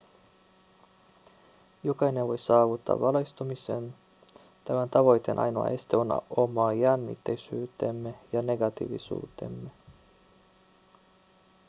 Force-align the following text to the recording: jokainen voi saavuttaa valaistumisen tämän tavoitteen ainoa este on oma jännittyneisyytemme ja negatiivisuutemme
jokainen 1.83 2.27
voi 2.27 2.37
saavuttaa 2.37 2.99
valaistumisen 3.01 3.95
tämän 4.65 4.89
tavoitteen 4.89 5.39
ainoa 5.39 5.67
este 5.69 5.97
on 5.97 6.21
oma 6.37 6.73
jännittyneisyytemme 6.73 8.13
ja 8.33 8.41
negatiivisuutemme 8.41 9.71